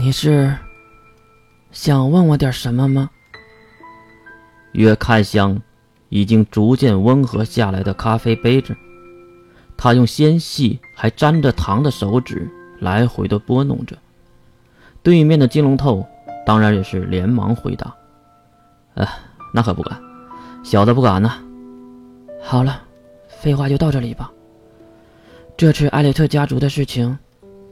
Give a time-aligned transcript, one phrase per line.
[0.00, 0.56] 你是
[1.72, 3.10] 想问我点什么吗？
[4.70, 5.60] 月看向
[6.08, 8.76] 已经逐渐温和下来的咖啡杯子，
[9.76, 12.48] 他用纤细还沾着糖的手指
[12.78, 13.98] 来回的拨弄着。
[15.02, 16.06] 对面的金龙头
[16.46, 17.92] 当然也是连忙回答
[18.94, 19.04] ：“呃，
[19.52, 20.00] 那可不敢，
[20.62, 21.28] 小的不敢呢。”
[22.40, 22.82] 好了，
[23.26, 24.30] 废话就到这里吧。
[25.56, 27.18] 这次艾略特家族的事情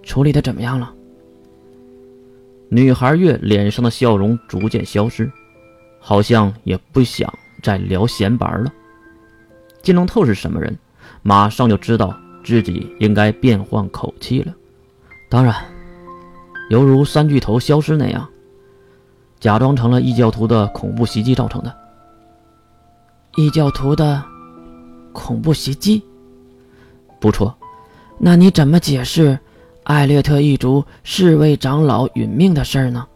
[0.02, 0.92] 处理的怎么样了？
[2.68, 5.30] 女孩月脸上的笑容逐渐消失，
[6.00, 8.72] 好像也不想再聊闲白了。
[9.82, 10.76] 金龙透是什么人，
[11.22, 14.52] 马上就知道自己应该变换口气了。
[15.28, 15.54] 当然，
[16.70, 18.28] 犹如三巨头消失那样，
[19.38, 21.72] 假装成了异教徒的恐怖袭击造成的。
[23.36, 24.22] 异教徒的
[25.12, 26.02] 恐怖袭击？
[27.20, 27.56] 不错。
[28.18, 29.38] 那你怎么解释
[29.86, 33.06] 艾略特一族侍卫长老殒命的事儿呢？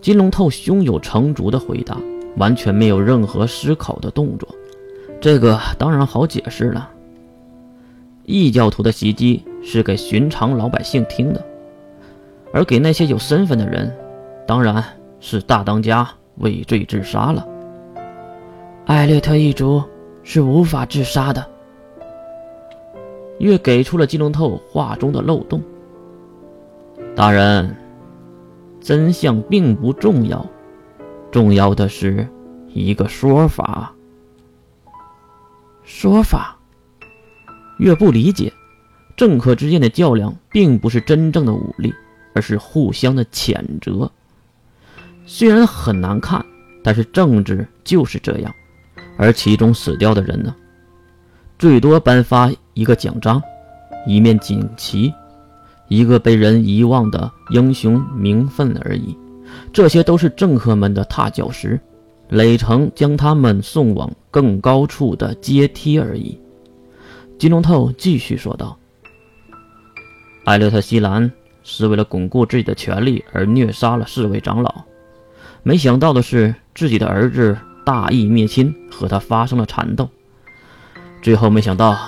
[0.00, 1.96] 金龙透胸有成竹的回答，
[2.38, 4.48] 完全没有任何思考的动作。
[5.20, 6.90] 这个当然好解释了。
[8.24, 11.40] 异教徒的袭击是给寻常老百姓听的，
[12.52, 13.96] 而给那些有身份的人，
[14.44, 14.82] 当然
[15.20, 17.46] 是大当家畏罪自杀了。
[18.86, 19.80] 艾略特一族
[20.24, 21.51] 是无法自杀的。
[23.42, 25.60] 越给出了金龙透话中的漏洞。
[27.16, 27.76] 大人，
[28.80, 30.46] 真相并不重要，
[31.32, 32.28] 重要的是
[32.72, 33.92] 一个说法。
[35.82, 36.56] 说法？
[37.80, 38.52] 越不理解，
[39.16, 41.92] 政客之间的较量并不是真正的武力，
[42.36, 44.08] 而是互相的谴责。
[45.26, 46.46] 虽然很难看，
[46.84, 48.54] 但是政治就是这样。
[49.18, 50.54] 而其中死掉的人呢？
[51.58, 53.42] 最多颁发一个奖章，
[54.06, 55.12] 一面锦旗，
[55.88, 59.16] 一个被人遗忘的英雄名分而已。
[59.72, 61.78] 这些都是政客们的踏脚石，
[62.28, 66.38] 垒成将他们送往更高处的阶梯而已。
[67.38, 68.78] 金龙透继续说道
[70.46, 71.30] ：“艾略特·西兰
[71.62, 74.84] 是为了巩固自己的权力而虐杀了四位长老，
[75.62, 80.08] 没想到的是，自己的儿子大义灭亲，和他发生了缠斗。”
[81.20, 81.98] 最后没想到，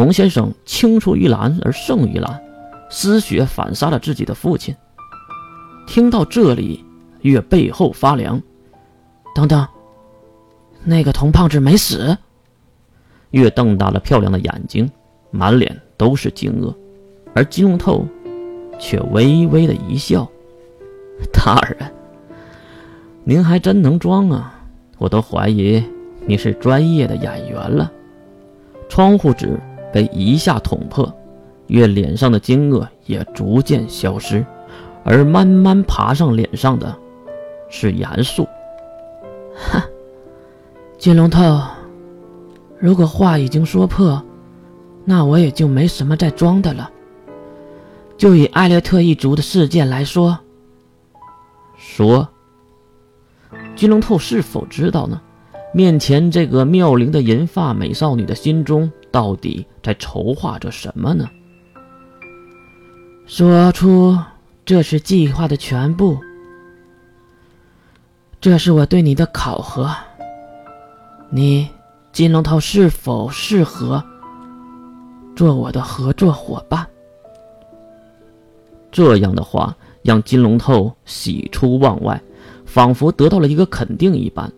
[0.00, 2.42] 童先生青出于蓝而胜于蓝，
[2.88, 4.74] 失血反杀了自己的父亲。
[5.86, 6.82] 听到这里，
[7.20, 8.40] 月背后发凉。
[9.34, 9.68] 等等，
[10.84, 12.16] 那个童胖子没死？
[13.32, 14.90] 月瞪大了漂亮的眼睛，
[15.30, 16.74] 满脸都是惊愕，
[17.34, 18.06] 而金龙透
[18.78, 20.26] 却微微的一笑
[21.30, 21.92] ：“大人，
[23.22, 24.64] 您还真能装啊！
[24.96, 25.84] 我都怀疑。”
[26.26, 27.92] 你是专业的演员了。
[28.88, 29.60] 窗户纸
[29.92, 31.12] 被一下捅破，
[31.66, 34.44] 月脸上的惊愕也逐渐消失，
[35.04, 36.96] 而慢慢爬上脸上的，
[37.68, 38.46] 是严肃。
[39.54, 39.84] 哈，
[40.98, 41.60] 金龙头，
[42.78, 44.22] 如果话已经说破，
[45.04, 46.90] 那我也就没什么再装的了。
[48.16, 50.38] 就以艾略特一族的事件来说，
[51.76, 52.28] 说，
[53.74, 55.20] 金龙头是否知道呢？
[55.72, 61.28] 面前这个妙龄的银发美少女的心中，到底在筹划着什么呢？
[63.26, 64.18] 说出
[64.64, 66.18] 这是计划的全部，
[68.40, 69.88] 这是我对你的考核。
[71.30, 71.68] 你
[72.12, 74.02] 金龙头是否适合
[75.36, 76.84] 做我的合作伙伴？
[78.90, 82.20] 这样的话让金龙头喜出望外，
[82.66, 84.52] 仿佛得到了一个肯定一般。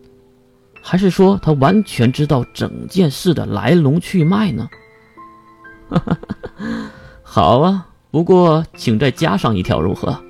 [0.85, 4.69] 还是说他完全知道整件事的来龙去脉呢？
[7.23, 10.21] 好啊，不过请再加上一条如何？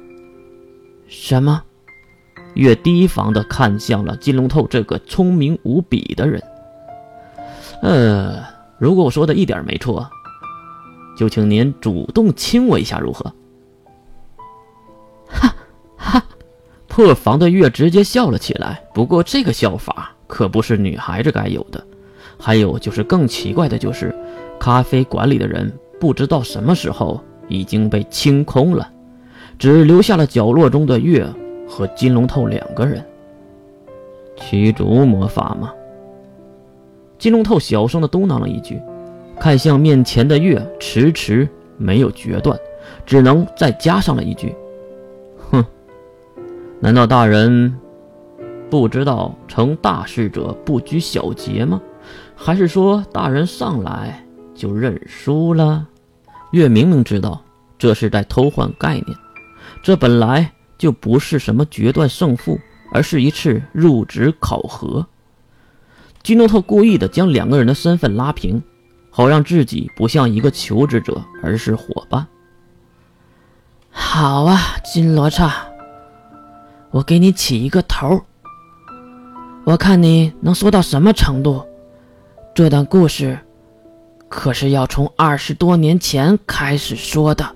[1.08, 1.64] 什么？
[2.54, 6.42] 越提防的看向了金龙透这个聪明无比的人。
[7.82, 8.44] 呃，
[8.78, 10.08] 如果我说的一点没错，
[11.18, 13.34] 就请您主动亲我一下如何？
[15.28, 15.56] 哈
[15.98, 16.24] 哈！
[16.88, 18.84] 破防的月直接笑了起来。
[18.94, 20.12] 不过这个笑法。
[20.34, 21.80] 可不是女孩子该有的。
[22.40, 24.14] 还有就是更奇怪的，就是
[24.60, 28.90] 咖啡馆里的人不知道什么时候已经被清空了，
[29.60, 31.24] 只留下了角落中的月
[31.70, 33.06] 和金龙透两个人。
[34.36, 35.72] 驱逐魔法吗？
[37.20, 38.82] 金龙透小声的嘟囔了一句，
[39.40, 41.48] 看向面前的月，迟迟
[41.78, 42.58] 没有决断，
[43.06, 44.56] 只能再加上了一句
[45.52, 45.64] ：“哼，
[46.80, 47.78] 难道大人？”
[48.74, 51.80] 不知道成大事者不拘小节吗？
[52.36, 54.26] 还是说大人上来
[54.56, 55.88] 就认输了？
[56.54, 57.40] 月明明知道
[57.78, 59.16] 这是在偷换概念。
[59.84, 62.60] 这本来就不是什么决断胜负，
[62.92, 65.06] 而是一次入职考核。
[66.24, 68.60] 基诺特故意的将两个人的身份拉平，
[69.12, 72.26] 好让自己不像一个求职者，而是伙伴。
[73.92, 75.54] 好啊，金罗刹，
[76.90, 78.20] 我给你起一个头，
[79.66, 81.66] 我看你能说到什么程度。
[82.54, 83.40] 这段故事
[84.28, 87.56] 可是要从二十多年前开始说的。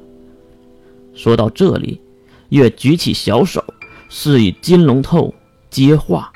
[1.14, 2.02] 说到这里，
[2.50, 3.64] 月举起小手，
[4.10, 5.34] 示意金龙透
[5.70, 6.32] 接话。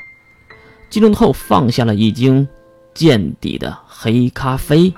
[0.89, 2.47] 金龙透放下了已经
[2.93, 4.93] 见底的黑咖啡，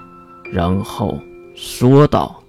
[0.52, 1.20] 然后
[1.56, 2.43] 说道。